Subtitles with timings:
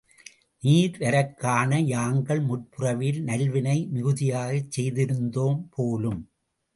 [0.63, 6.21] நீ வரக்காண யாங்கள் முற்பிறவியில் நல்வினை மிகுதியாகச் செய்திருந்தோம் போலும்.